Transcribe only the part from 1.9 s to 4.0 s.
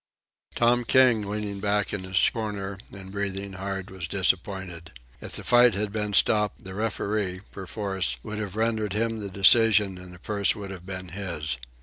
in his corner and breathing hard,